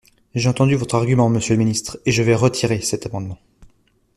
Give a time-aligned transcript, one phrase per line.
[0.33, 3.37] J’ai entendu votre argument, monsieur le ministre, et je vais retirer cet amendement.